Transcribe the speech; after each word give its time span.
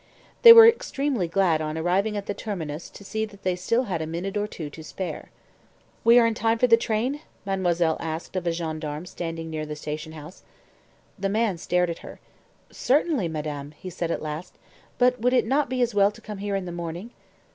They 0.41 0.51
were 0.51 0.67
extremely 0.67 1.27
glad 1.27 1.61
on 1.61 1.77
arriving 1.77 2.17
at 2.17 2.25
the 2.25 2.33
terminus 2.33 2.89
to 2.89 3.03
see 3.03 3.23
that 3.25 3.43
they 3.43 3.51
had 3.51 3.59
still 3.59 3.83
a 3.85 4.05
minute 4.07 4.35
or 4.35 4.47
two 4.47 4.71
to 4.71 4.83
spare. 4.83 5.29
"We 6.03 6.17
are 6.17 6.25
in 6.25 6.33
time 6.33 6.57
for 6.57 6.65
the 6.65 6.75
train?" 6.75 7.19
mademoiselle 7.45 7.97
asked 7.99 8.35
of 8.35 8.47
a 8.47 8.51
gendarme 8.51 9.05
standing 9.05 9.51
near 9.51 9.63
the 9.67 9.75
station 9.75 10.13
house. 10.13 10.41
The 11.19 11.29
man 11.29 11.59
stared 11.59 11.91
at 11.91 11.99
her. 11.99 12.19
"Certainly, 12.71 13.27
madame," 13.27 13.73
he 13.77 13.91
said 13.91 14.09
at 14.09 14.23
last; 14.23 14.55
"but 14.97 15.21
would 15.21 15.33
it 15.33 15.45
not 15.45 15.69
be 15.69 15.83
as 15.83 15.93
well 15.93 16.09
to 16.09 16.19
come 16.21 16.39
here 16.39 16.55
in 16.55 16.65
the 16.65 16.71
morning?" 16.71 17.11